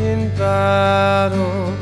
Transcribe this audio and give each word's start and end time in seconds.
in 0.00 0.28
battle, 0.36 1.76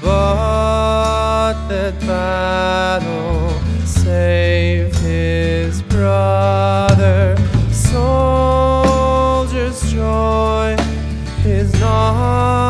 but 0.00 1.54
that 1.68 1.98
battle 2.06 3.50
saved 3.84 4.96
his 4.98 5.82
brother. 5.82 7.36
Soldiers 7.72 8.82
joy 9.92 10.76
is 11.44 11.72
not. 11.80 12.63